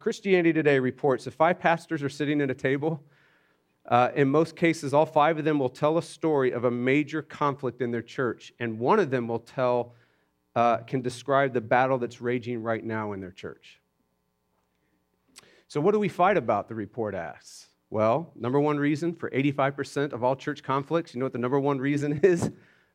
[0.00, 3.04] Christianity Today reports if five pastors are sitting at a table,
[3.86, 7.20] uh, in most cases, all five of them will tell a story of a major
[7.20, 9.94] conflict in their church, and one of them will tell,
[10.56, 13.78] uh, can describe the battle that's raging right now in their church.
[15.68, 16.68] So, what do we fight about?
[16.68, 17.68] The report asks.
[17.90, 21.60] Well, number one reason for 85% of all church conflicts, you know what the number
[21.60, 22.50] one reason is?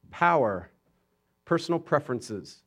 [0.09, 0.71] Power,
[1.43, 2.63] personal preferences.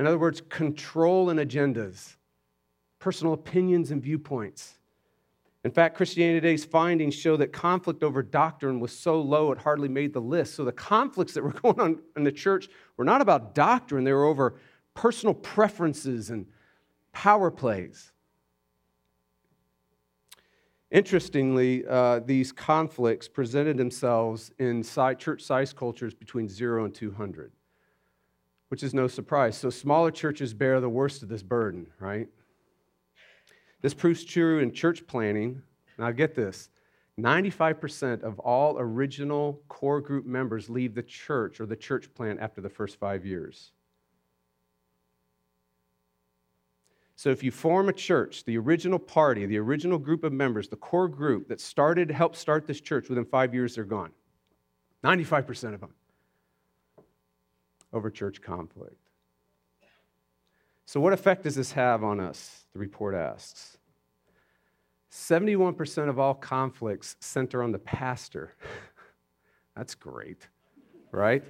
[0.00, 2.16] In other words, control and agendas,
[3.00, 4.78] personal opinions and viewpoints.
[5.62, 9.90] In fact, Christianity Today's findings show that conflict over doctrine was so low it hardly
[9.90, 10.54] made the list.
[10.54, 14.14] So the conflicts that were going on in the church were not about doctrine, they
[14.14, 14.54] were over
[14.94, 16.46] personal preferences and
[17.12, 18.10] power plays.
[20.90, 24.82] Interestingly, uh, these conflicts presented themselves in
[25.18, 27.52] church size cultures between 0 and 200,
[28.70, 29.58] which is no surprise.
[29.58, 32.28] So smaller churches bear the worst of this burden, right?
[33.82, 35.62] This proves true in church planting.
[35.98, 36.70] Now, get this
[37.18, 42.60] 95% of all original core group members leave the church or the church plant after
[42.60, 43.72] the first five years.
[47.16, 50.76] So, if you form a church, the original party, the original group of members, the
[50.76, 54.12] core group that started, helped start this church, within five years, they're gone.
[55.04, 55.90] 95% of them
[57.92, 58.96] over church conflict.
[60.86, 62.64] So, what effect does this have on us?
[62.72, 63.78] The report asks.
[65.12, 68.54] 71% of all conflicts center on the pastor.
[69.76, 70.48] That's great,
[71.10, 71.42] right?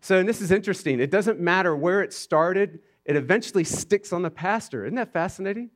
[0.00, 1.00] So, and this is interesting.
[1.00, 4.84] It doesn't matter where it started, it eventually sticks on the pastor.
[4.84, 5.70] Isn't that fascinating?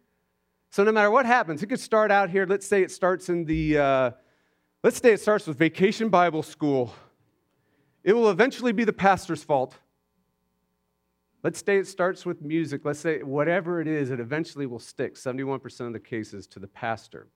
[0.71, 2.47] So no matter what happens, it could start out here.
[2.47, 4.11] Let's say it starts in the, uh,
[4.83, 6.95] let's say it starts with vacation Bible school.
[8.05, 9.75] It will eventually be the pastor's fault.
[11.43, 12.83] Let's say it starts with music.
[12.85, 16.69] Let's say whatever it is, it eventually will stick, 71% of the cases, to the
[16.69, 17.29] pastor.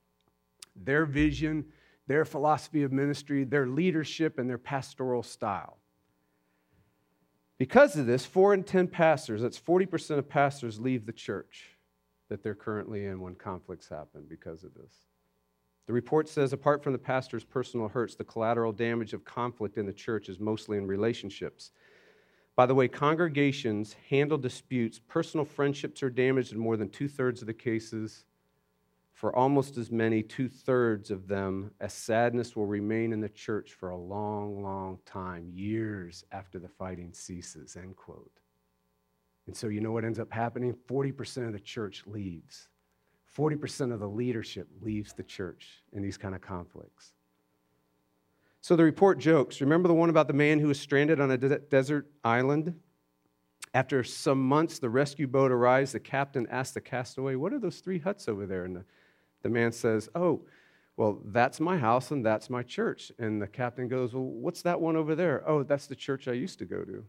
[0.76, 1.64] Their vision,
[2.06, 5.78] their philosophy of ministry, their leadership, and their pastoral style.
[7.58, 11.70] Because of this, four in 10 pastors, that's 40% of pastors, leave the church
[12.28, 14.92] that they're currently in when conflicts happen because of this.
[15.86, 19.86] The report says apart from the pastor's personal hurts, the collateral damage of conflict in
[19.86, 21.70] the church is mostly in relationships.
[22.56, 27.42] By the way, congregations handle disputes, personal friendships are damaged in more than two thirds
[27.42, 28.24] of the cases
[29.12, 33.72] for almost as many, two thirds of them, as sadness will remain in the church
[33.72, 38.40] for a long, long time, years after the fighting ceases, end quote.
[39.46, 40.74] And so, you know what ends up happening?
[40.86, 42.68] 40% of the church leaves.
[43.34, 47.12] 40% of the leadership leaves the church in these kind of conflicts.
[48.66, 49.60] So the report jokes.
[49.60, 52.74] Remember the one about the man who was stranded on a de- desert island?
[53.72, 55.92] After some months, the rescue boat arrives.
[55.92, 58.64] The captain asks the castaway, What are those three huts over there?
[58.64, 58.84] And the
[59.44, 60.42] the man says, Oh,
[60.96, 63.12] well, that's my house and that's my church.
[63.20, 65.48] And the captain goes, Well, what's that one over there?
[65.48, 67.04] Oh, that's the church I used to go to.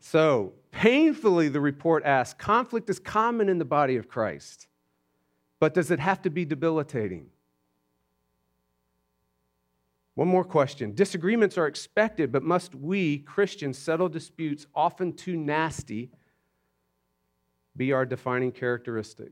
[0.00, 4.66] so, painfully, the report asks conflict is common in the body of Christ,
[5.60, 7.30] but does it have to be debilitating?
[10.18, 10.96] One more question.
[10.96, 16.10] Disagreements are expected, but must we, Christians, settle disputes often too nasty
[17.76, 19.30] be our defining characteristic?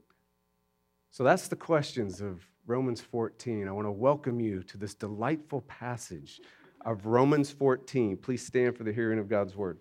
[1.11, 3.67] So that's the questions of Romans 14.
[3.67, 6.41] I want to welcome you to this delightful passage
[6.83, 8.17] of Romans 14.
[8.17, 9.81] Please stand for the hearing of God's word.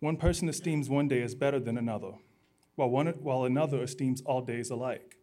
[0.00, 2.12] One person esteems one day as better than another,
[2.76, 5.16] while, one, while another esteems all days alike.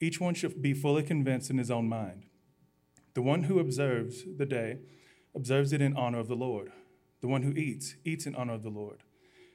[0.00, 2.24] Each one should be fully convinced in his own mind.
[3.14, 4.78] The one who observes the day
[5.34, 6.72] observes it in honor of the Lord.
[7.20, 9.02] The one who eats, eats in honor of the Lord,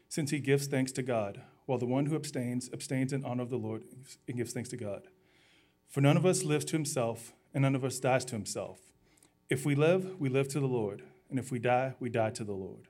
[0.10, 3.50] since he gives thanks to God, while the one who abstains, abstains in honor of
[3.50, 3.86] the Lord
[4.28, 5.08] and gives thanks to God.
[5.88, 8.80] For none of us lives to himself, and none of us dies to himself.
[9.50, 12.44] If we live, we live to the Lord, and if we die, we die to
[12.44, 12.90] the Lord.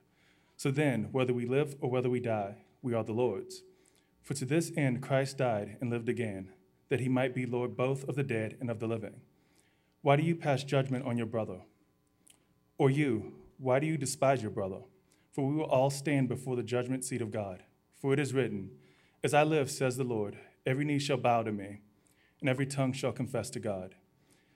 [0.64, 3.62] So then, whether we live or whether we die, we are the Lord's.
[4.22, 6.52] For to this end Christ died and lived again,
[6.88, 9.20] that he might be Lord both of the dead and of the living.
[10.00, 11.60] Why do you pass judgment on your brother?
[12.78, 14.78] Or you, why do you despise your brother?
[15.32, 17.62] For we will all stand before the judgment seat of God.
[18.00, 18.70] For it is written,
[19.22, 21.82] As I live, says the Lord, every knee shall bow to me,
[22.40, 23.96] and every tongue shall confess to God.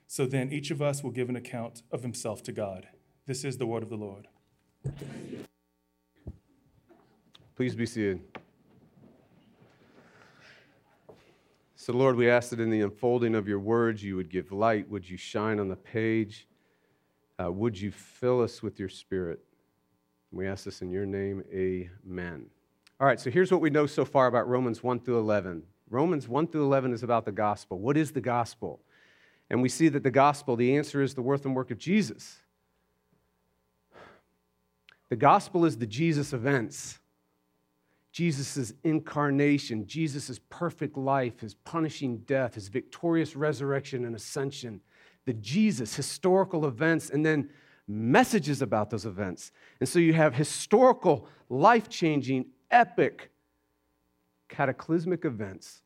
[0.07, 2.87] So then each of us will give an account of himself to God.
[3.27, 4.27] This is the word of the Lord.
[7.59, 8.21] Please be seated.
[11.75, 14.89] So, Lord, we ask that in the unfolding of your words, you would give light.
[14.89, 16.47] Would you shine on the page?
[17.37, 19.41] Uh, would you fill us with your spirit?
[20.31, 21.43] We ask this in your name.
[21.53, 22.45] Amen.
[22.97, 25.61] All right, so here's what we know so far about Romans 1 through 11.
[25.89, 27.77] Romans 1 through 11 is about the gospel.
[27.77, 28.79] What is the gospel?
[29.49, 32.37] And we see that the gospel, the answer is the worth and work of Jesus.
[35.09, 36.99] The gospel is the Jesus events.
[38.11, 44.81] Jesus' incarnation, Jesus' perfect life, his punishing death, his victorious resurrection and ascension,
[45.25, 47.49] the Jesus historical events, and then
[47.87, 49.51] messages about those events.
[49.79, 53.31] And so you have historical, life changing, epic,
[54.47, 55.81] cataclysmic events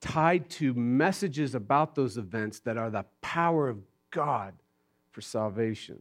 [0.00, 3.78] tied to messages about those events that are the power of
[4.10, 4.54] God
[5.10, 5.98] for salvation.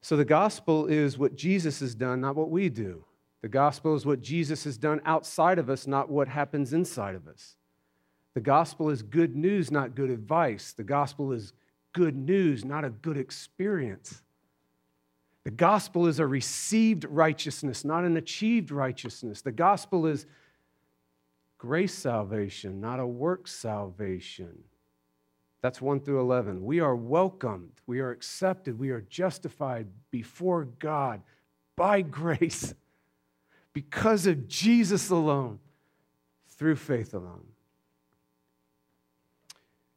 [0.00, 3.04] So the gospel is what Jesus has done, not what we do.
[3.42, 7.26] The gospel is what Jesus has done outside of us, not what happens inside of
[7.26, 7.56] us.
[8.34, 10.72] The gospel is good news, not good advice.
[10.72, 11.52] The gospel is
[11.92, 14.22] good news, not a good experience.
[15.44, 19.40] The gospel is a received righteousness, not an achieved righteousness.
[19.40, 20.26] The gospel is
[21.58, 24.64] grace salvation, not a work salvation.
[25.62, 26.64] That's 1 through 11.
[26.64, 31.22] We are welcomed, we are accepted, we are justified before God
[31.76, 32.74] by grace
[33.72, 35.58] because of Jesus alone,
[36.48, 37.46] through faith alone.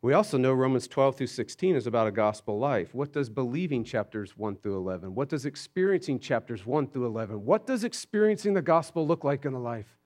[0.02, 2.94] We also know Romans 12 through 16 is about a gospel life.
[2.94, 5.16] What does believing chapters 1 through 11?
[5.16, 7.46] What does experiencing chapters 1 through 11?
[7.46, 9.98] What does experiencing the gospel look like in a life?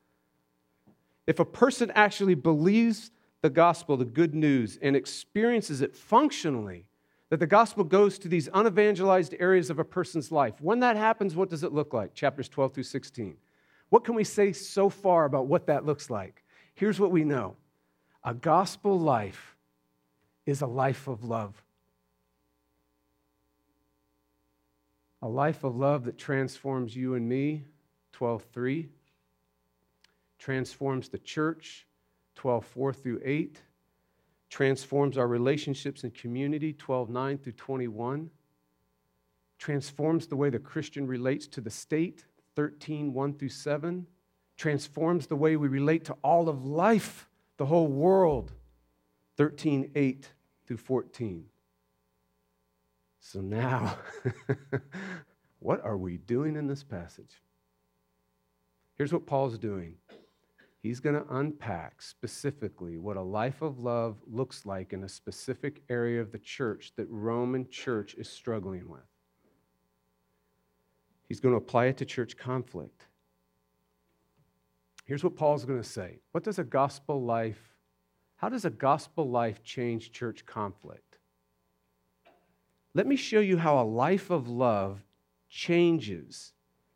[1.25, 3.10] If a person actually believes
[3.42, 6.86] the gospel, the good news, and experiences it functionally,
[7.30, 11.36] that the gospel goes to these unevangelized areas of a person's life, when that happens,
[11.36, 12.13] what does it look like?
[12.13, 13.36] Chapters 12 through 16.
[13.89, 16.44] What can we say so far about what that looks like?
[16.74, 17.56] Here's what we know
[18.24, 19.56] a gospel life
[20.45, 21.63] is a life of love.
[25.22, 27.63] A life of love that transforms you and me,
[28.13, 28.89] 12:3,
[30.38, 31.88] transforms the church,
[32.36, 33.63] 12:4 through 8,
[34.50, 38.30] transforms our relationships and community, 12:9 through 21,
[39.57, 42.25] transforms the way the Christian relates to the state,
[42.57, 44.07] 13, 1 through 7,
[44.57, 48.51] transforms the way we relate to all of life, the whole world,
[49.38, 50.31] 13, 8
[50.65, 51.45] through 14.
[53.19, 54.00] So now,
[55.59, 57.44] what are we doing in this passage?
[58.98, 59.94] Here's what Paul's doing.
[60.81, 65.83] He's going to unpack specifically what a life of love looks like in a specific
[65.89, 69.01] area of the church that Roman church is struggling with.
[71.27, 73.06] He's going to apply it to church conflict.
[75.06, 77.75] Here's what Paul's going to say What does a gospel life,
[78.35, 81.17] how does a gospel life change church conflict?
[82.93, 85.00] Let me show you how a life of love
[85.50, 86.53] changes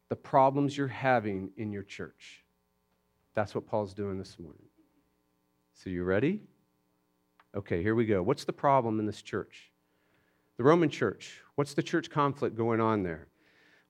[0.09, 2.43] the problems you're having in your church.
[3.33, 4.65] That's what Paul's doing this morning.
[5.73, 6.41] So, you ready?
[7.55, 8.21] Okay, here we go.
[8.21, 9.71] What's the problem in this church?
[10.57, 11.39] The Roman church.
[11.55, 13.27] What's the church conflict going on there?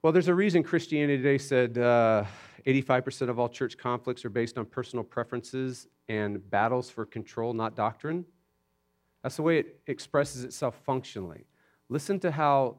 [0.03, 2.23] Well, there's a reason Christianity Today said uh,
[2.65, 7.75] 85% of all church conflicts are based on personal preferences and battles for control, not
[7.75, 8.25] doctrine.
[9.21, 11.45] That's the way it expresses itself functionally.
[11.87, 12.77] Listen to how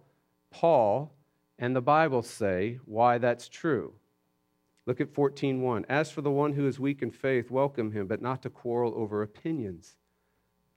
[0.51, 1.15] Paul
[1.61, 3.93] and the Bible say why that's true.
[4.87, 5.85] Look at 14:1.
[5.89, 8.95] As for the one who is weak in faith, welcome him, but not to quarrel
[8.97, 9.95] over opinions.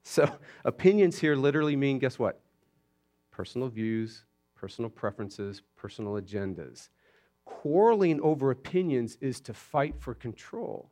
[0.04, 0.30] So,
[0.64, 2.40] opinions here literally mean guess what?
[3.32, 4.26] Personal views,
[4.66, 6.90] personal preferences, personal agendas.
[7.46, 10.90] Quarreling over opinions is to fight for control.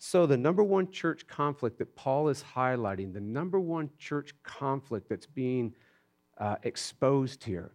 [0.00, 5.08] So, the number one church conflict that Paul is highlighting, the number one church conflict
[5.08, 5.72] that's being
[6.38, 7.70] uh, exposed here,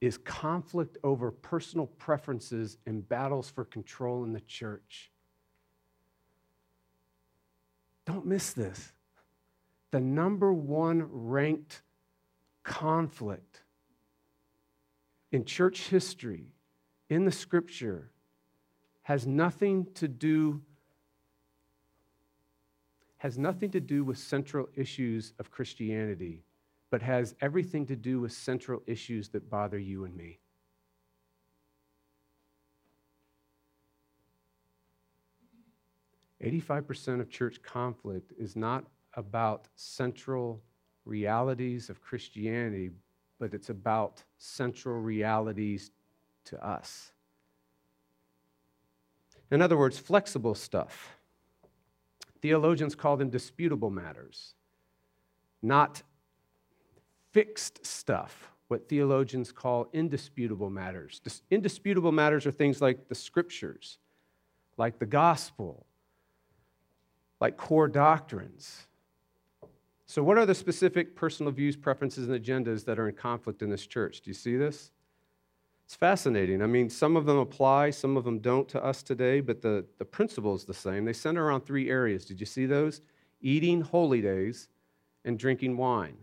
[0.00, 5.12] is conflict over personal preferences and battles for control in the church.
[8.06, 8.92] Don't miss this.
[9.92, 11.82] The number one ranked
[12.64, 13.60] conflict
[15.34, 16.46] in church history,
[17.10, 18.12] in the scripture,
[19.02, 20.62] has nothing to do
[23.18, 26.44] has nothing to do with central issues of Christianity,
[26.90, 30.38] but has everything to do with central issues that bother you and me.
[36.40, 40.62] Eighty-five percent of church conflict is not about central
[41.04, 42.90] realities of Christianity,
[43.38, 45.90] but it's about central realities
[46.44, 47.12] to us.
[49.50, 51.16] In other words, flexible stuff.
[52.40, 54.54] Theologians call them disputable matters,
[55.62, 56.02] not
[57.32, 61.20] fixed stuff, what theologians call indisputable matters.
[61.22, 63.98] Dis- indisputable matters are things like the scriptures,
[64.76, 65.86] like the gospel,
[67.40, 68.86] like core doctrines.
[70.06, 73.70] So, what are the specific personal views, preferences, and agendas that are in conflict in
[73.70, 74.20] this church?
[74.20, 74.90] Do you see this?
[75.84, 76.62] It's fascinating.
[76.62, 79.84] I mean, some of them apply, some of them don't to us today, but the,
[79.98, 81.04] the principle is the same.
[81.04, 82.24] They center around three areas.
[82.24, 83.00] Did you see those?
[83.40, 84.68] Eating holy days
[85.24, 86.16] and drinking wine.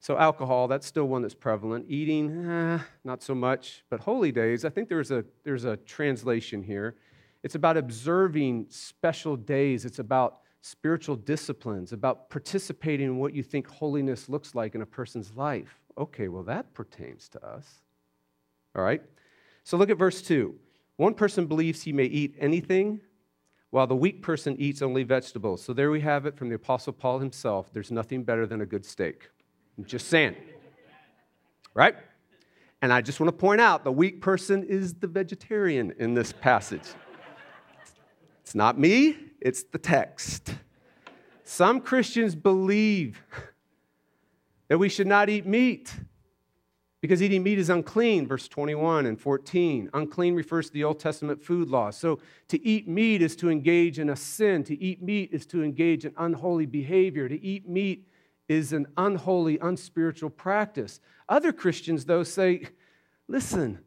[0.00, 1.86] So, alcohol, that's still one that's prevalent.
[1.88, 3.84] Eating, eh, not so much.
[3.88, 6.96] But holy days, I think there's a, there's a translation here.
[7.42, 13.68] It's about observing special days, it's about spiritual disciplines, about participating in what you think
[13.68, 15.78] holiness looks like in a person's life.
[15.98, 17.82] Okay, well, that pertains to us.
[18.74, 19.02] All right?
[19.64, 20.54] So look at verse 2.
[20.96, 23.02] One person believes he may eat anything,
[23.72, 25.62] while the weak person eats only vegetables.
[25.62, 27.70] So there we have it from the Apostle Paul himself.
[27.70, 29.28] There's nothing better than a good steak.
[29.76, 30.34] I'm just saying.
[31.74, 31.96] Right?
[32.80, 36.32] And I just want to point out the weak person is the vegetarian in this
[36.32, 36.88] passage.
[38.40, 40.54] It's not me, it's the text.
[41.44, 43.22] Some Christians believe
[44.68, 45.94] that we should not eat meat
[47.02, 49.90] because eating meat is unclean, verse 21 and 14.
[49.92, 51.90] Unclean refers to the Old Testament food law.
[51.90, 54.64] So to eat meat is to engage in a sin.
[54.64, 57.28] To eat meat is to engage in unholy behavior.
[57.28, 58.08] To eat meat
[58.48, 60.98] is an unholy, unspiritual practice.
[61.28, 62.68] Other Christians, though, say,
[63.28, 63.80] listen,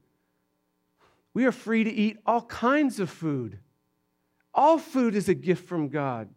[1.33, 3.57] we are free to eat all kinds of food.
[4.57, 6.29] All food is a gift from God.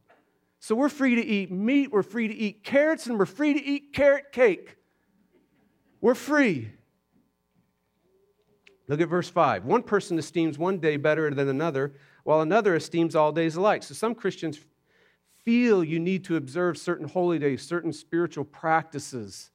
[0.58, 3.64] So we're free to eat meat, we're free to eat carrots, and we're free to
[3.64, 4.76] eat carrot cake.
[6.02, 6.70] We're free.
[8.88, 9.64] Look at verse 5.
[9.64, 13.82] One person esteems one day better than another, while another esteems all days alike.
[13.82, 14.58] So some Christians
[15.44, 19.50] feel you need to observe certain holy days, certain spiritual practices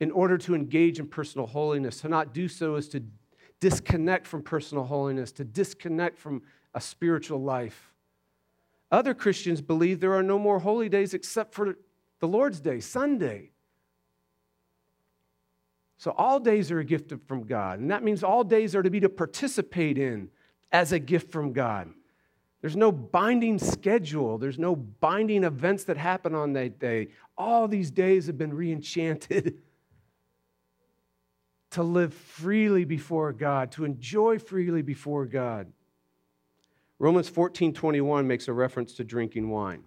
[0.00, 2.00] in order to engage in personal holiness.
[2.00, 3.04] To not do so is to
[3.60, 6.42] disconnect from personal holiness, to disconnect from
[6.74, 7.91] a spiritual life.
[8.92, 11.78] Other Christians believe there are no more holy days except for
[12.20, 13.52] the Lord's Day, Sunday.
[15.96, 17.78] So all days are a gift from God.
[17.78, 20.28] And that means all days are to be to participate in
[20.70, 21.88] as a gift from God.
[22.60, 27.08] There's no binding schedule, there's no binding events that happen on that day.
[27.36, 29.56] All these days have been reenchanted
[31.70, 35.72] to live freely before God, to enjoy freely before God.
[37.02, 39.82] Romans 14:21 makes a reference to drinking wine.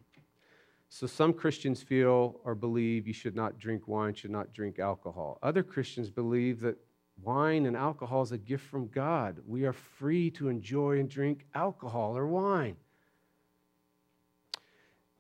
[0.90, 5.40] So some Christians feel or believe you should not drink wine, should not drink alcohol.
[5.42, 6.78] Other Christians believe that
[7.24, 9.40] wine and alcohol is a gift from God.
[9.48, 12.76] We are free to enjoy and drink alcohol or wine.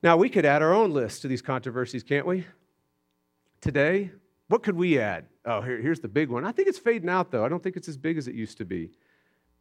[0.03, 2.45] Now, we could add our own list to these controversies, can't we?
[3.61, 4.11] Today,
[4.49, 5.27] what could we add?
[5.45, 6.43] Oh, here, here's the big one.
[6.43, 7.45] I think it's fading out, though.
[7.45, 8.91] I don't think it's as big as it used to be.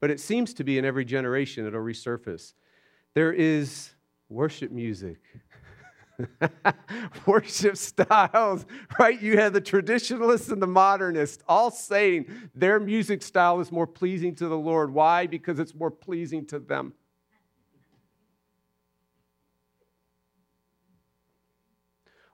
[0.00, 2.54] But it seems to be in every generation, it'll resurface.
[3.14, 3.90] There is
[4.28, 5.18] worship music.
[7.26, 8.66] worship styles,
[8.98, 9.20] right?
[9.20, 14.34] You have the traditionalists and the modernists all saying their music style is more pleasing
[14.36, 14.92] to the Lord.
[14.92, 15.26] Why?
[15.26, 16.92] Because it's more pleasing to them.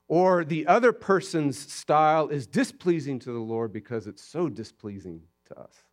[0.08, 5.60] Or the other person's style is displeasing to the Lord because it's so displeasing to
[5.60, 5.84] us.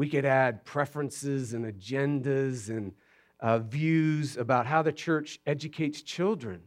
[0.00, 2.92] We could add preferences and agendas and
[3.38, 6.62] uh, views about how the church educates children.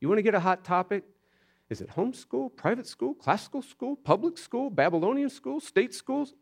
[0.00, 1.04] You want to get a hot topic?
[1.68, 6.32] Is it homeschool, private school, classical school, public school, Babylonian school, state schools?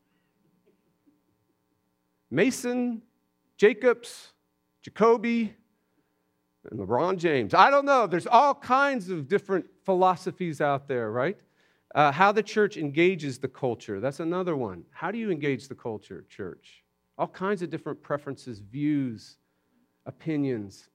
[2.31, 3.03] Mason,
[3.57, 4.35] Jacobs,
[4.83, 5.53] Jacoby,
[6.71, 7.55] and LeBron James.
[7.55, 8.07] I don't know.
[8.07, 11.41] There's all kinds of different philosophies out there, right?
[11.99, 13.99] Uh, how the church engages the culture.
[13.99, 14.85] That's another one.
[14.93, 16.85] How do you engage the culture, church?
[17.19, 19.39] all kinds of different preferences, views,
[20.07, 20.89] opinions.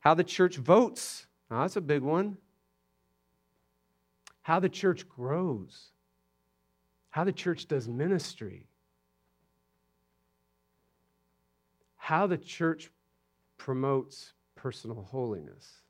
[0.00, 2.36] How the church votes, now, that's a big one.
[4.42, 5.92] How the church grows,
[7.08, 8.66] how the church does ministry,
[11.96, 12.90] how the church
[13.56, 15.83] promotes personal holiness.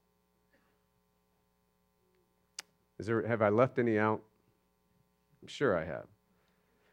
[3.05, 4.23] Is there, have I left any out?
[5.43, 6.07] I'm sure I have.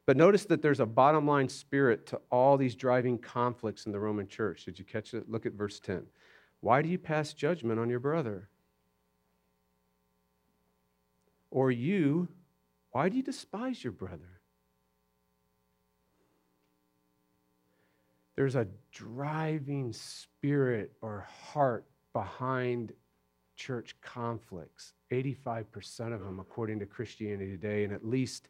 [0.05, 3.99] But notice that there's a bottom line spirit to all these driving conflicts in the
[4.01, 4.65] Roman church.
[4.65, 5.31] Did you catch it?
[5.31, 6.05] Look at verse 10.
[6.59, 8.49] Why do you pass judgment on your brother?
[11.49, 12.27] Or you,
[12.91, 14.41] why do you despise your brother?
[18.35, 22.91] There's a driving spirit or heart behind
[23.61, 24.93] church conflicts.
[25.11, 28.49] 85% of them, according to Christianity Today, and at least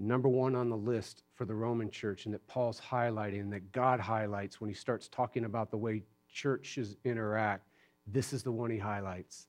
[0.00, 3.70] number one on the list for the Roman church, and that Paul's highlighting, and that
[3.70, 7.68] God highlights when he starts talking about the way churches interact.
[8.08, 9.46] This is the one he highlights.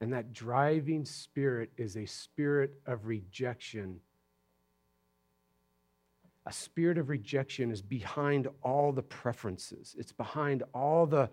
[0.00, 3.98] And that driving spirit is a spirit of rejection.
[6.46, 11.28] A spirit of rejection is behind all the preferences, it's behind all the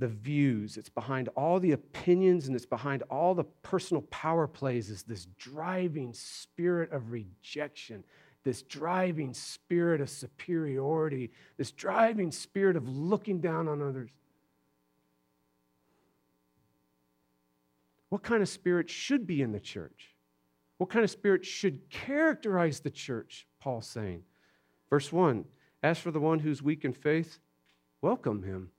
[0.00, 4.88] the views, it's behind all the opinions, and it's behind all the personal power plays
[4.88, 8.02] is this driving spirit of rejection,
[8.42, 14.10] this driving spirit of superiority, this driving spirit of looking down on others.
[18.08, 20.16] What kind of spirit should be in the church?
[20.78, 23.46] What kind of spirit should characterize the church?
[23.60, 24.22] Paul's saying.
[24.88, 25.44] Verse 1
[25.82, 27.38] As for the one who's weak in faith,
[28.00, 28.70] welcome him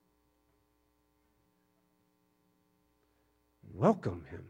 [3.74, 4.46] welcome him.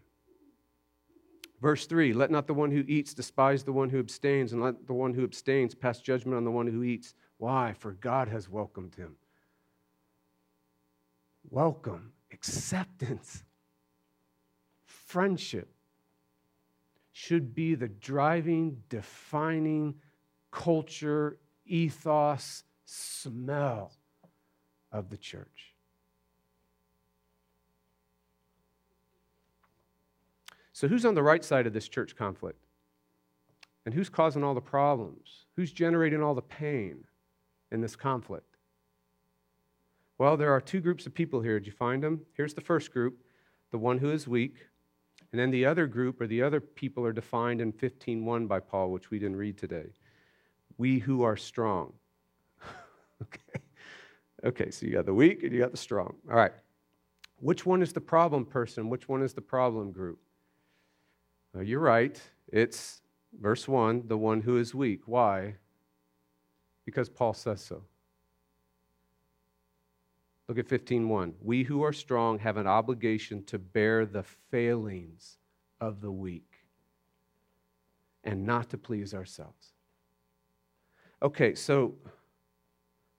[1.61, 4.87] Verse 3 Let not the one who eats despise the one who abstains, and let
[4.87, 7.13] the one who abstains pass judgment on the one who eats.
[7.37, 7.73] Why?
[7.77, 9.15] For God has welcomed him.
[11.49, 13.43] Welcome, acceptance,
[14.85, 15.73] friendship
[17.11, 19.95] should be the driving, defining
[20.51, 23.93] culture, ethos, smell
[24.91, 25.70] of the church.
[30.81, 32.65] So, who's on the right side of this church conflict?
[33.85, 35.45] And who's causing all the problems?
[35.55, 37.03] Who's generating all the pain
[37.71, 38.57] in this conflict?
[40.17, 41.59] Well, there are two groups of people here.
[41.59, 42.21] Did you find them?
[42.33, 43.21] Here's the first group
[43.69, 44.55] the one who is weak.
[45.31, 48.89] And then the other group or the other people are defined in 15:1 by Paul,
[48.89, 49.91] which we didn't read today.
[50.79, 51.93] We who are strong.
[53.21, 53.61] okay.
[54.43, 56.15] Okay, so you got the weak and you got the strong.
[56.27, 56.53] All right.
[57.37, 58.89] Which one is the problem person?
[58.89, 60.17] Which one is the problem group?
[61.55, 62.19] Uh, you're right.
[62.47, 63.01] It's
[63.39, 65.01] verse 1 the one who is weak.
[65.05, 65.55] Why?
[66.85, 67.83] Because Paul says so.
[70.47, 71.35] Look at 15:1.
[71.41, 75.37] We who are strong have an obligation to bear the failings
[75.79, 76.65] of the weak
[78.23, 79.71] and not to please ourselves.
[81.21, 81.95] Okay, so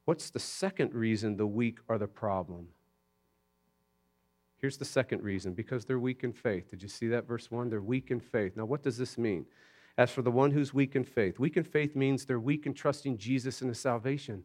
[0.05, 2.69] what's the second reason the weak are the problem?
[4.63, 6.71] Here's the second reason because they're weak in faith.
[6.71, 7.69] Did you see that, verse 1?
[7.69, 8.57] They're weak in faith.
[8.57, 9.45] Now, what does this mean?
[9.99, 12.73] As for the one who's weak in faith, weak in faith means they're weak in
[12.73, 14.45] trusting Jesus and his salvation.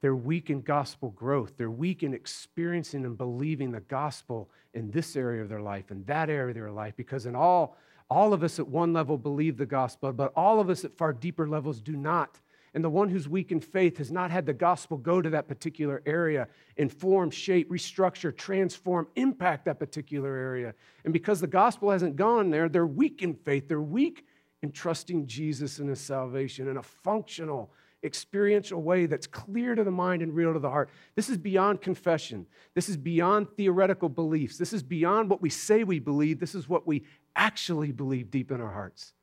[0.00, 1.52] They're weak in gospel growth.
[1.58, 6.06] They're weak in experiencing and believing the gospel in this area of their life and
[6.06, 7.76] that area of their life because in all
[8.08, 11.12] all of us at one level believe the gospel, but all of us at far
[11.12, 12.40] deeper levels do not.
[12.72, 15.48] And the one who's weak in faith has not had the gospel go to that
[15.48, 20.74] particular area, inform, shape, restructure, transform, impact that particular area.
[21.04, 23.66] And because the gospel hasn't gone there, they're weak in faith.
[23.66, 24.24] They're weak
[24.62, 27.72] in trusting Jesus and his salvation in a functional,
[28.04, 30.90] experiential way that's clear to the mind and real to the heart.
[31.16, 32.46] This is beyond confession.
[32.74, 34.58] This is beyond theoretical beliefs.
[34.58, 36.38] This is beyond what we say we believe.
[36.38, 37.02] This is what we
[37.34, 39.14] actually believe deep in our hearts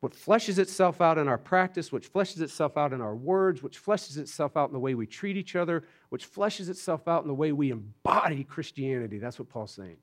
[0.00, 3.82] what fleshes itself out in our practice, which fleshes itself out in our words, which
[3.82, 7.28] fleshes itself out in the way we treat each other, which fleshes itself out in
[7.28, 9.18] the way we embody Christianity.
[9.18, 9.96] That's what Paul's saying.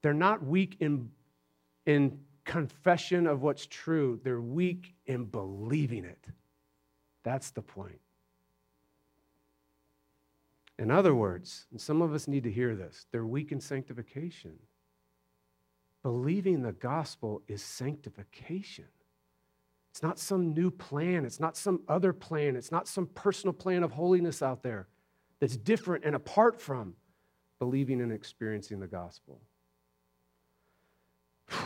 [0.00, 1.10] They're not weak in,
[1.84, 6.26] in confession of what's true, they're weak in believing it.
[7.22, 8.00] That's the point.
[10.78, 14.58] In other words, and some of us need to hear this, they're weak in sanctification.
[16.02, 18.86] Believing the gospel is sanctification.
[19.90, 23.82] It's not some new plan, it's not some other plan, it's not some personal plan
[23.82, 24.88] of holiness out there
[25.38, 26.94] that's different and apart from
[27.58, 29.40] believing and experiencing the gospel.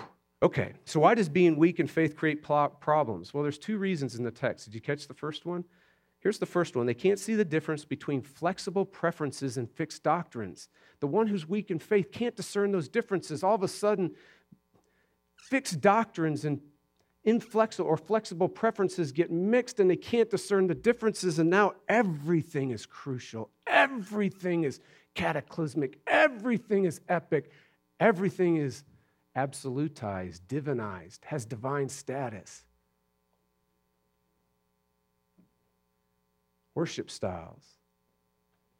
[0.42, 3.32] Okay, so why does being weak in faith create problems?
[3.32, 4.66] Well, there's two reasons in the text.
[4.66, 5.64] Did you catch the first one?
[6.26, 10.68] Here's the first one they can't see the difference between flexible preferences and fixed doctrines.
[10.98, 13.44] The one who's weak in faith can't discern those differences.
[13.44, 14.10] All of a sudden,
[15.36, 16.60] fixed doctrines and
[17.22, 22.72] inflexible or flexible preferences get mixed and they can't discern the differences, and now everything
[22.72, 23.50] is crucial.
[23.68, 24.80] Everything is
[25.14, 26.00] cataclysmic.
[26.08, 27.52] Everything is epic.
[28.00, 28.82] Everything is
[29.36, 32.64] absolutized, divinized, has divine status.
[36.76, 37.64] Worship styles,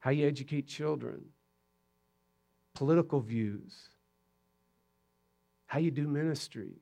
[0.01, 1.25] how you educate children,
[2.75, 3.89] political views,
[5.67, 6.75] how you do ministry.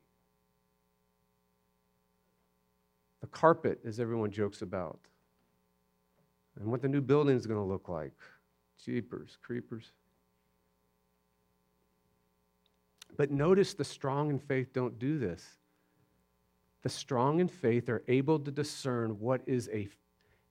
[3.21, 4.99] The carpet, as everyone jokes about,
[6.59, 8.13] and what the new building is going to look like.
[8.85, 9.93] Jeepers, creepers.
[13.17, 15.47] But notice the strong in faith don't do this.
[16.83, 19.89] The strong in faith are able to discern what is a,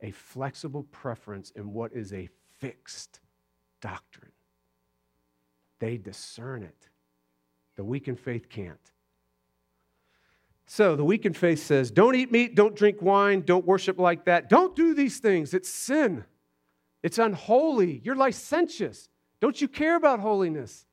[0.04, 3.22] a flexible preference in what is a fixed
[3.82, 4.32] doctrine.
[5.80, 6.90] They discern it.
[7.76, 8.78] The weak in faith can't.
[10.66, 14.26] So the weak in faith says, don't eat meat, don't drink wine, don't worship like
[14.26, 14.50] that.
[14.50, 15.54] Don't do these things.
[15.54, 16.24] It's sin.
[17.02, 18.02] It's unholy.
[18.04, 19.10] You're licentious.
[19.40, 20.86] Don't you care about holiness?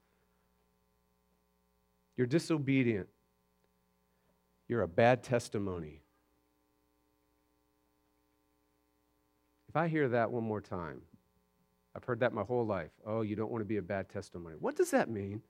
[2.16, 3.08] You're disobedient.
[4.68, 6.02] You're a bad testimony.
[9.70, 11.00] If I hear that one more time,
[11.94, 12.90] I've heard that my whole life.
[13.06, 14.56] Oh, you don't want to be a bad testimony.
[14.58, 15.42] What does that mean?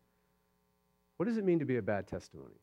[1.17, 2.61] What does it mean to be a bad testimony?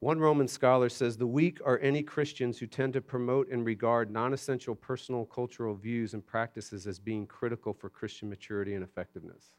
[0.00, 4.10] One Roman scholar says the weak are any Christians who tend to promote and regard
[4.10, 9.52] non essential personal cultural views and practices as being critical for Christian maturity and effectiveness.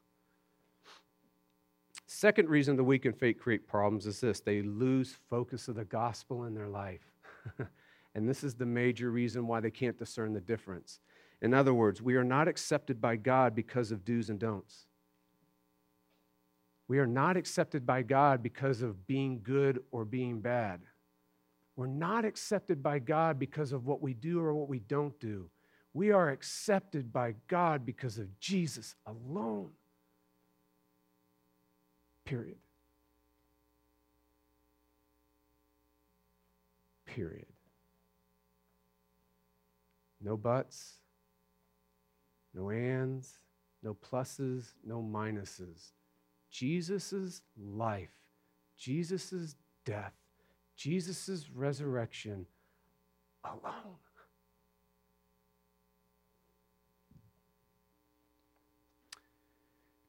[2.07, 5.85] Second reason the weak in faith create problems is this they lose focus of the
[5.85, 7.09] gospel in their life.
[8.15, 10.99] and this is the major reason why they can't discern the difference.
[11.41, 14.87] In other words, we are not accepted by God because of do's and don'ts.
[16.87, 20.81] We are not accepted by God because of being good or being bad.
[21.75, 25.49] We're not accepted by God because of what we do or what we don't do.
[25.93, 29.71] We are accepted by God because of Jesus alone.
[32.25, 32.57] Period.
[37.05, 37.45] Period.
[40.21, 40.95] No buts,
[42.53, 43.39] no ands,
[43.83, 45.91] no pluses, no minuses.
[46.49, 48.09] Jesus' life,
[48.77, 50.13] Jesus' death,
[50.75, 52.45] Jesus' resurrection
[53.43, 53.97] alone.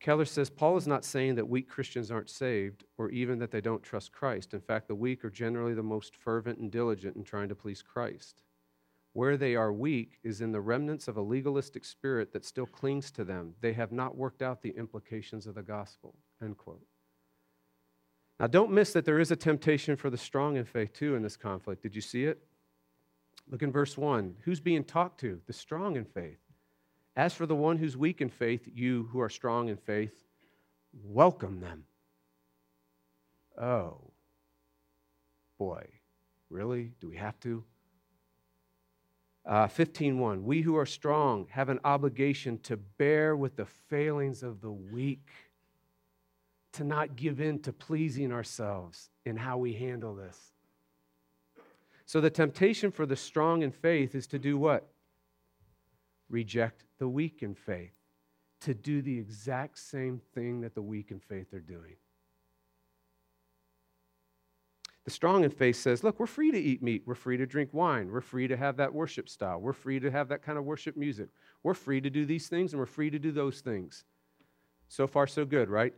[0.00, 3.60] Keller says Paul is not saying that weak Christians aren't saved or even that they
[3.60, 4.54] don't trust Christ.
[4.54, 7.82] In fact, the weak are generally the most fervent and diligent in trying to please
[7.82, 8.42] Christ.
[9.18, 13.10] Where they are weak is in the remnants of a legalistic spirit that still clings
[13.10, 13.52] to them.
[13.60, 16.14] They have not worked out the implications of the gospel.
[16.40, 16.86] End quote.
[18.38, 21.22] Now, don't miss that there is a temptation for the strong in faith too in
[21.24, 21.82] this conflict.
[21.82, 22.38] Did you see it?
[23.50, 24.36] Look in verse 1.
[24.44, 25.40] Who's being talked to?
[25.48, 26.38] The strong in faith.
[27.16, 30.14] As for the one who's weak in faith, you who are strong in faith,
[31.02, 31.82] welcome them.
[33.60, 34.12] Oh,
[35.58, 35.88] boy,
[36.50, 36.92] really?
[37.00, 37.64] Do we have to?
[39.48, 44.60] Uh, 15.1, we who are strong have an obligation to bear with the failings of
[44.60, 45.30] the weak,
[46.72, 50.52] to not give in to pleasing ourselves in how we handle this.
[52.04, 54.86] So the temptation for the strong in faith is to do what?
[56.28, 57.96] Reject the weak in faith,
[58.60, 61.96] to do the exact same thing that the weak in faith are doing.
[65.08, 67.04] The strong in faith says, look, we're free to eat meat.
[67.06, 68.10] We're free to drink wine.
[68.12, 69.58] We're free to have that worship style.
[69.58, 71.30] We're free to have that kind of worship music.
[71.62, 74.04] We're free to do these things and we're free to do those things.
[74.88, 75.94] So far, so good, right?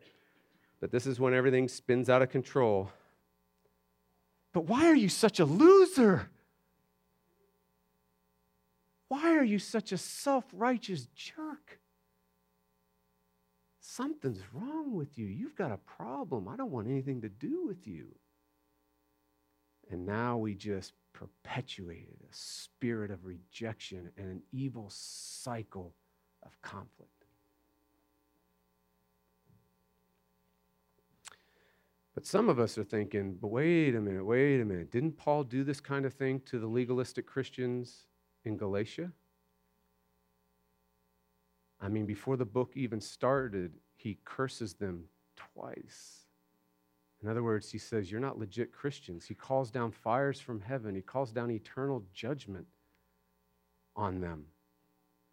[0.80, 2.92] But this is when everything spins out of control.
[4.52, 6.30] But why are you such a loser?
[9.08, 11.80] Why are you such a self righteous jerk?
[13.80, 15.26] Something's wrong with you.
[15.26, 16.46] You've got a problem.
[16.46, 18.14] I don't want anything to do with you.
[19.90, 25.94] And now we just perpetuated a spirit of rejection and an evil cycle
[26.44, 27.11] of conflict.
[32.14, 34.90] But some of us are thinking, but wait a minute, wait a minute.
[34.90, 38.07] Didn't Paul do this kind of thing to the legalistic Christians
[38.44, 39.12] in Galatia?
[41.81, 45.05] I mean, before the book even started, he curses them
[45.37, 46.26] twice.
[47.22, 49.26] In other words, he says, You're not legit Christians.
[49.26, 52.66] He calls down fires from heaven, he calls down eternal judgment
[53.96, 54.46] on them.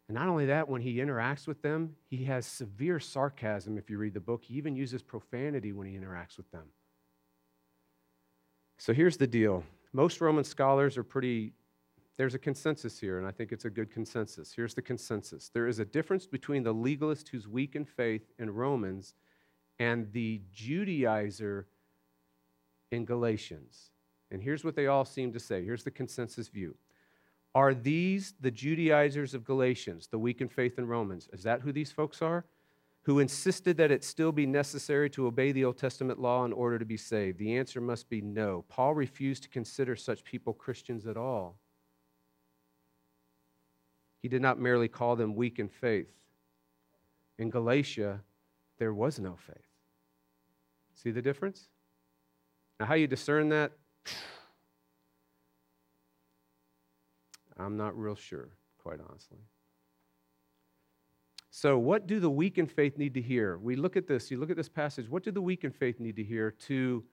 [0.07, 3.77] And not only that, when he interacts with them, he has severe sarcasm.
[3.77, 6.63] If you read the book, he even uses profanity when he interacts with them.
[8.77, 11.53] So here's the deal most Roman scholars are pretty,
[12.17, 14.53] there's a consensus here, and I think it's a good consensus.
[14.53, 18.49] Here's the consensus there is a difference between the legalist who's weak in faith in
[18.49, 19.15] Romans
[19.79, 21.65] and the Judaizer
[22.91, 23.91] in Galatians.
[24.31, 25.63] And here's what they all seem to say.
[25.63, 26.75] Here's the consensus view.
[27.55, 31.29] Are these the Judaizers of Galatians, the weak in faith in Romans?
[31.33, 32.45] Is that who these folks are?
[33.03, 36.77] Who insisted that it still be necessary to obey the Old Testament law in order
[36.77, 37.39] to be saved?
[37.39, 38.65] The answer must be no.
[38.67, 41.57] Paul refused to consider such people Christians at all.
[44.21, 46.11] He did not merely call them weak in faith.
[47.37, 48.21] In Galatia,
[48.77, 49.55] there was no faith.
[50.93, 51.69] See the difference?
[52.79, 53.71] Now, how you discern that?
[57.57, 59.39] I'm not real sure, quite honestly.
[61.49, 63.57] So, what do the weak in faith need to hear?
[63.57, 65.99] We look at this, you look at this passage, what do the weak in faith
[65.99, 67.03] need to hear to,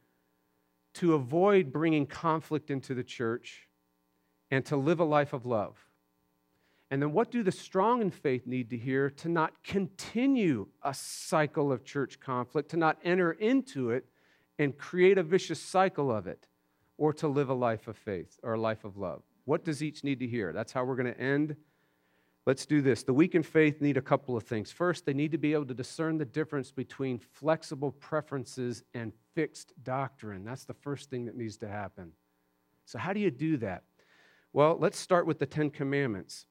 [0.94, 3.68] to avoid bringing conflict into the church
[4.50, 5.78] and to live a life of love?
[6.90, 10.92] And then, what do the strong in faith need to hear to not continue a
[10.92, 14.04] cycle of church conflict, to not enter into it
[14.58, 16.48] and create a vicious cycle of it,
[16.96, 19.22] or to live a life of faith or a life of love?
[19.44, 20.52] What does each need to hear?
[20.52, 21.56] That's how we're going to end.
[22.46, 23.02] Let's do this.
[23.02, 24.70] The weak in faith need a couple of things.
[24.70, 29.72] First, they need to be able to discern the difference between flexible preferences and fixed
[29.82, 30.44] doctrine.
[30.44, 32.12] That's the first thing that needs to happen.
[32.84, 33.84] So, how do you do that?
[34.52, 36.46] Well, let's start with the Ten Commandments.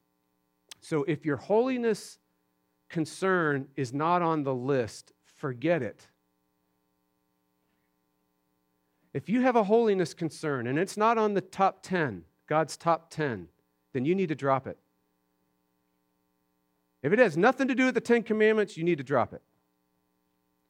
[0.80, 2.18] So, if your holiness
[2.88, 6.08] concern is not on the list, forget it.
[9.14, 13.10] If you have a holiness concern and it's not on the top 10, God's top
[13.10, 13.48] 10,
[13.92, 14.76] then you need to drop it.
[17.02, 19.42] If it has nothing to do with the Ten Commandments, you need to drop it.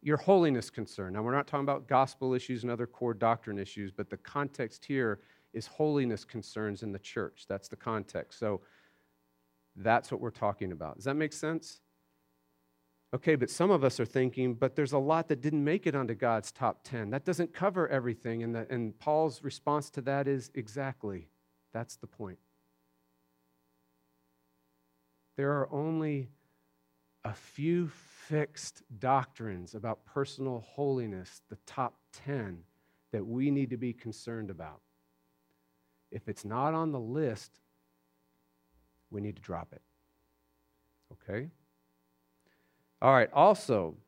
[0.02, 1.14] Your holiness concern.
[1.14, 4.84] Now, we're not talking about gospel issues and other core doctrine issues, but the context
[4.84, 5.20] here
[5.54, 7.46] is holiness concerns in the church.
[7.48, 8.38] That's the context.
[8.38, 8.60] So
[9.76, 10.96] that's what we're talking about.
[10.96, 11.80] Does that make sense?
[13.14, 15.94] Okay, but some of us are thinking, but there's a lot that didn't make it
[15.94, 17.10] onto God's top 10.
[17.10, 18.42] That doesn't cover everything.
[18.42, 21.28] And, the, and Paul's response to that is exactly.
[21.72, 22.38] That's the point.
[25.36, 26.28] There are only
[27.24, 32.58] a few fixed doctrines about personal holiness, the top 10,
[33.12, 34.80] that we need to be concerned about.
[36.10, 37.60] If it's not on the list,
[39.12, 39.82] we need to drop it.
[41.12, 41.50] Okay?
[43.04, 43.98] All right, also,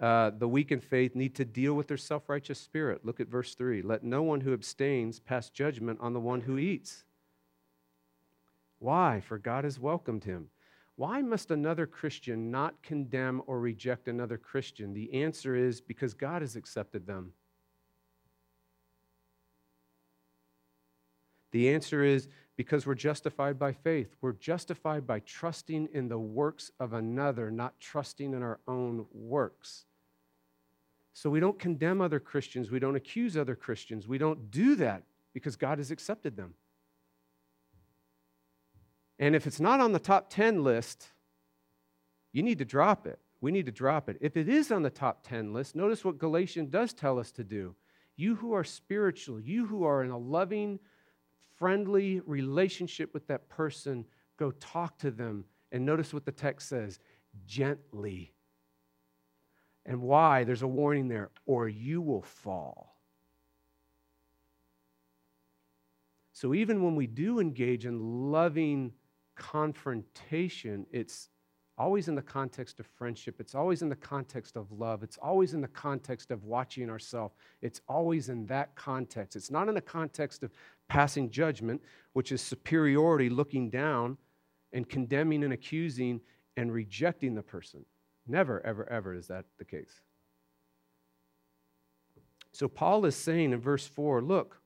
[0.00, 3.04] uh, the weak in faith need to deal with their self righteous spirit.
[3.04, 3.82] Look at verse 3.
[3.82, 7.04] Let no one who abstains pass judgment on the one who eats.
[8.78, 9.20] Why?
[9.20, 10.48] For God has welcomed him.
[10.94, 14.94] Why must another Christian not condemn or reject another Christian?
[14.94, 17.34] The answer is because God has accepted them.
[21.56, 24.14] The answer is because we're justified by faith.
[24.20, 29.86] We're justified by trusting in the works of another, not trusting in our own works.
[31.14, 32.70] So we don't condemn other Christians.
[32.70, 34.06] We don't accuse other Christians.
[34.06, 36.52] We don't do that because God has accepted them.
[39.18, 41.08] And if it's not on the top 10 list,
[42.34, 43.18] you need to drop it.
[43.40, 44.18] We need to drop it.
[44.20, 47.44] If it is on the top 10 list, notice what Galatians does tell us to
[47.44, 47.74] do.
[48.14, 50.80] You who are spiritual, you who are in a loving,
[51.58, 54.04] friendly relationship with that person,
[54.38, 55.44] go talk to them.
[55.72, 56.98] And notice what the text says
[57.46, 58.32] gently.
[59.84, 60.44] And why?
[60.44, 62.96] There's a warning there, or you will fall.
[66.32, 68.92] So even when we do engage in loving
[69.36, 71.28] confrontation, it's
[71.78, 73.36] always in the context of friendship.
[73.38, 75.02] It's always in the context of love.
[75.02, 77.34] It's always in the context of watching ourselves.
[77.60, 79.36] It's always in that context.
[79.36, 80.52] It's not in the context of
[80.88, 81.82] passing judgment,
[82.14, 84.16] which is superiority looking down
[84.72, 86.20] and condemning and accusing
[86.56, 87.84] and rejecting the person.
[88.26, 90.00] Never, ever, ever is that the case.
[92.52, 94.60] So Paul is saying in verse 4 look,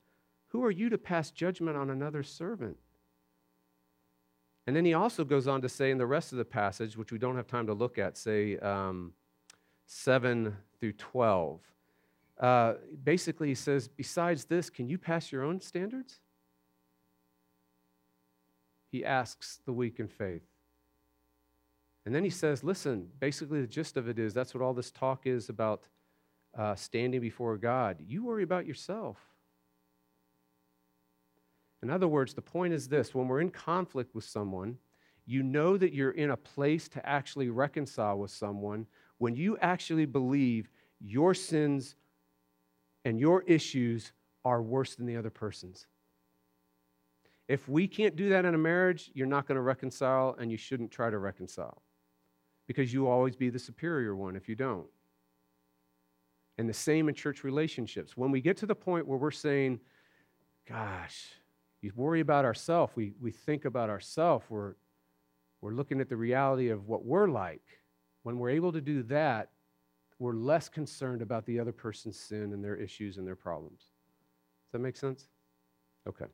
[0.48, 2.76] who are you to pass judgment on another servant?
[4.70, 7.10] And then he also goes on to say in the rest of the passage, which
[7.10, 9.14] we don't have time to look at, say um,
[9.86, 11.60] 7 through 12,
[12.38, 16.20] uh, basically he says, besides this, can you pass your own standards?
[18.92, 20.46] He asks the weak in faith.
[22.06, 24.92] And then he says, listen, basically the gist of it is that's what all this
[24.92, 25.88] talk is about
[26.56, 27.96] uh, standing before God.
[28.06, 29.16] You worry about yourself.
[31.82, 34.76] In other words, the point is this when we're in conflict with someone,
[35.26, 38.86] you know that you're in a place to actually reconcile with someone
[39.18, 40.68] when you actually believe
[41.00, 41.94] your sins
[43.04, 44.12] and your issues
[44.44, 45.86] are worse than the other person's.
[47.48, 50.56] If we can't do that in a marriage, you're not going to reconcile and you
[50.56, 51.82] shouldn't try to reconcile
[52.66, 54.86] because you will always be the superior one if you don't.
[56.58, 58.16] And the same in church relationships.
[58.16, 59.80] When we get to the point where we're saying,
[60.68, 61.32] gosh,
[61.82, 64.74] you worry about ourselves, we, we think about ourselves, we're,
[65.60, 67.62] we're looking at the reality of what we're like.
[68.22, 69.50] When we're able to do that,
[70.18, 73.80] we're less concerned about the other person's sin and their issues and their problems.
[73.80, 75.28] Does that make sense?
[76.06, 76.26] Okay.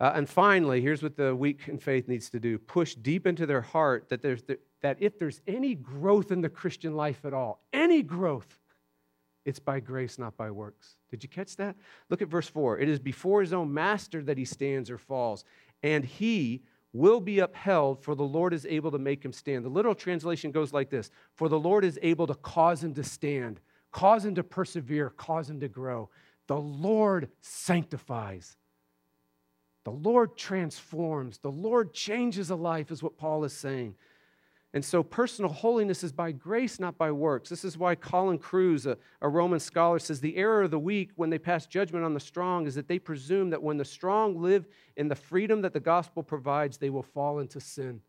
[0.00, 3.46] Uh, and finally, here's what the weak in faith needs to do push deep into
[3.46, 7.32] their heart that, there's the, that if there's any growth in the Christian life at
[7.32, 8.58] all, any growth,
[9.44, 10.96] it's by grace, not by works.
[11.10, 11.76] Did you catch that?
[12.08, 12.78] Look at verse 4.
[12.78, 15.44] It is before his own master that he stands or falls,
[15.82, 19.64] and he will be upheld, for the Lord is able to make him stand.
[19.64, 23.04] The literal translation goes like this For the Lord is able to cause him to
[23.04, 26.10] stand, cause him to persevere, cause him to grow.
[26.46, 28.56] The Lord sanctifies.
[29.84, 31.38] The Lord transforms.
[31.38, 33.96] The Lord changes a life, is what Paul is saying.
[34.74, 37.50] And so personal holiness is by grace, not by works.
[37.50, 41.10] This is why Colin Kruse, a, a, Roman scholar, says the error of the weak
[41.16, 44.40] when they pass judgment on the strong is that they presume that when the strong
[44.40, 48.00] live in the freedom that the gospel provides, they will fall into sin.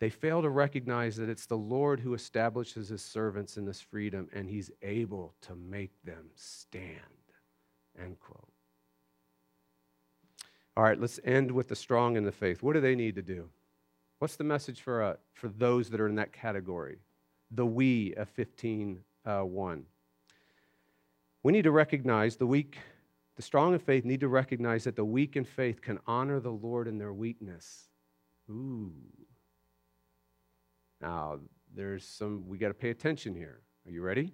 [0.00, 4.28] They fail to recognize that it's the Lord who establishes his servants in this freedom,
[4.32, 6.98] and he's able to make them stand.
[7.98, 8.53] End quote.
[10.76, 12.62] All right, let's end with the strong in the faith.
[12.62, 13.48] What do they need to do?
[14.18, 16.98] What's the message for, uh, for those that are in that category?
[17.50, 19.84] The we of 15 uh, 1.
[21.44, 22.78] We need to recognize the weak,
[23.36, 26.50] the strong in faith need to recognize that the weak in faith can honor the
[26.50, 27.88] Lord in their weakness.
[28.50, 28.92] Ooh.
[31.00, 31.38] Now,
[31.74, 33.60] there's some, we got to pay attention here.
[33.86, 34.32] Are you ready?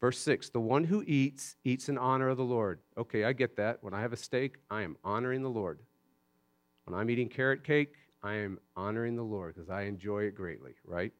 [0.00, 2.80] Verse 6 The one who eats, eats in honor of the Lord.
[2.96, 3.82] Okay, I get that.
[3.82, 5.80] When I have a steak, I am honoring the Lord.
[6.84, 10.72] When I'm eating carrot cake, I am honoring the Lord because I enjoy it greatly,
[10.84, 11.12] right?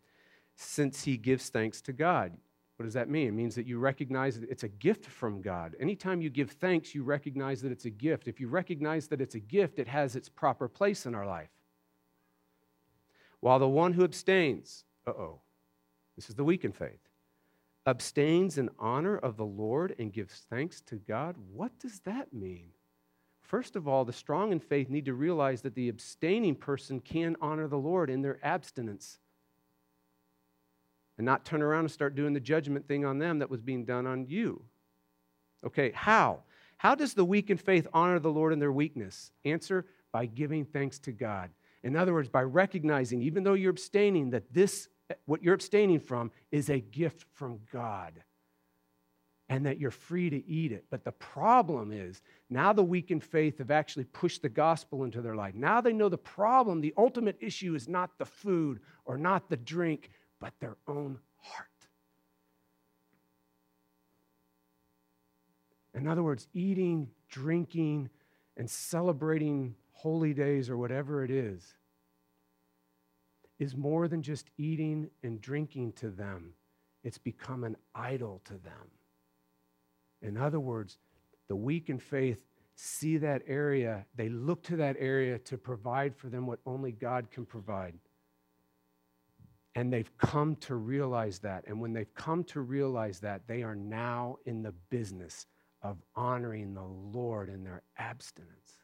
[0.56, 2.32] Since he gives thanks to God.
[2.76, 3.28] What does that mean?
[3.28, 5.76] It means that you recognize that it's a gift from God.
[5.78, 8.26] Anytime you give thanks, you recognize that it's a gift.
[8.26, 11.50] If you recognize that it's a gift, it has its proper place in our life.
[13.40, 15.40] While the one who abstains, uh oh,
[16.16, 17.09] this is the weak in faith
[17.86, 22.68] abstains in honor of the Lord and gives thanks to God, what does that mean?
[23.40, 27.36] First of all, the strong in faith need to realize that the abstaining person can
[27.40, 29.18] honor the Lord in their abstinence
[31.18, 33.84] and not turn around and start doing the judgment thing on them that was being
[33.84, 34.62] done on you.
[35.64, 36.40] Okay, how?
[36.76, 39.32] How does the weak in faith honor the Lord in their weakness?
[39.44, 41.50] Answer by giving thanks to God.
[41.82, 44.88] In other words, by recognizing, even though you're abstaining, that this
[45.26, 48.22] what you're abstaining from is a gift from God
[49.48, 50.84] and that you're free to eat it.
[50.90, 55.20] But the problem is now the weak in faith have actually pushed the gospel into
[55.20, 55.54] their life.
[55.54, 59.56] Now they know the problem, the ultimate issue is not the food or not the
[59.56, 61.66] drink, but their own heart.
[65.94, 68.08] In other words, eating, drinking,
[68.56, 71.74] and celebrating holy days or whatever it is
[73.60, 76.54] is more than just eating and drinking to them,
[77.04, 78.90] it's become an idol to them.
[80.22, 80.98] In other words,
[81.48, 82.38] the weak in faith
[82.74, 87.30] see that area, they look to that area to provide for them what only God
[87.30, 87.94] can provide.
[89.74, 91.64] And they've come to realize that.
[91.66, 95.46] And when they've come to realize that, they are now in the business
[95.82, 98.78] of honoring the Lord in their abstinence.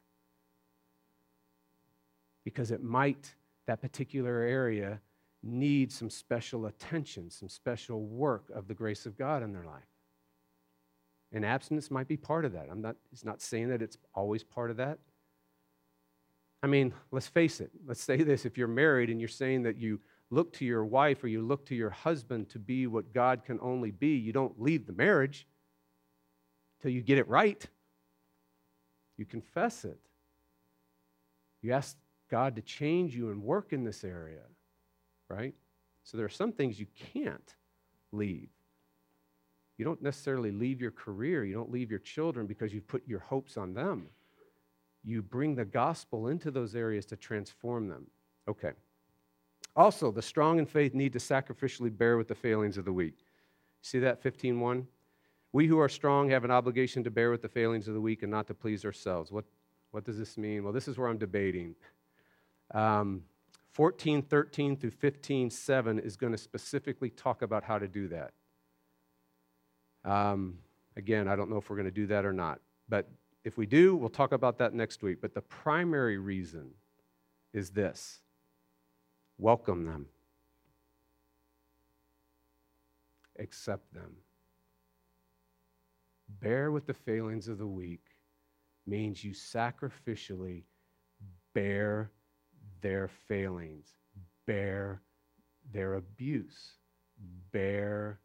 [2.45, 3.35] Because it might
[3.66, 5.00] that particular area
[5.42, 9.85] needs some special attention, some special work of the grace of God in their life.
[11.33, 12.68] And abstinence might be part of that.
[12.70, 14.98] I'm not, it's not saying that it's always part of that.
[16.62, 17.70] I mean, let's face it.
[17.86, 21.22] Let's say this if you're married and you're saying that you look to your wife
[21.22, 24.61] or you look to your husband to be what God can only be, you don't
[24.61, 25.47] leave the marriage
[26.80, 27.64] till you get it right.
[29.16, 29.99] You confess it.
[31.62, 31.97] You ask
[32.31, 34.43] God to change you and work in this area,
[35.29, 35.55] right?
[36.03, 37.55] So there are some things you can't
[38.12, 38.49] leave.
[39.79, 43.18] You don't necessarily leave your career, you don't leave your children because you've put your
[43.18, 44.09] hopes on them.
[45.05, 48.07] You bring the gospel into those areas to transform them.
[48.49, 48.72] Okay.
[49.77, 53.27] Also, the strong in faith need to sacrificially bear with the failings of the weak.
[53.83, 54.87] See that 15:1?
[55.53, 58.22] We who are strong have an obligation to bear with the failings of the weak
[58.22, 59.31] and not to please ourselves.
[59.31, 59.45] What,
[59.91, 60.64] what does this mean?
[60.64, 61.74] Well, this is where I'm debating.
[62.73, 63.23] Um,
[63.73, 68.33] 14, 13 through 15, 7 is going to specifically talk about how to do that.
[70.05, 70.59] Um,
[70.97, 72.61] again, I don't know if we're going to do that or not.
[72.89, 73.09] But
[73.45, 75.19] if we do, we'll talk about that next week.
[75.21, 76.71] But the primary reason
[77.53, 78.21] is this
[79.39, 80.07] welcome them,
[83.39, 84.17] accept them.
[86.41, 88.05] Bear with the failings of the weak
[88.87, 90.62] means you sacrificially
[91.55, 92.11] bear
[92.81, 93.87] their failings,
[94.47, 95.03] bear
[95.72, 96.74] their abuse,
[97.53, 98.20] bear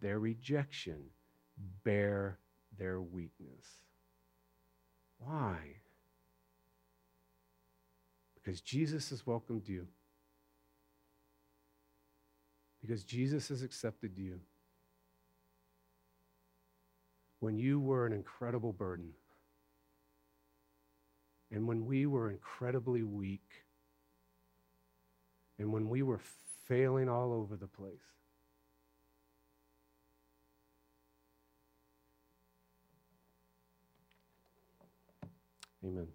[0.00, 0.98] their rejection,
[1.84, 2.38] bear
[2.78, 3.66] their weakness.
[5.18, 5.56] Why?
[8.34, 9.86] Because Jesus has welcomed you.
[12.80, 14.40] Because Jesus has accepted you.
[17.40, 19.12] When you were an incredible burden,
[21.54, 23.48] and when we were incredibly weak,
[25.58, 26.20] and when we were
[26.66, 27.94] failing all over the place.
[35.84, 36.08] Amen.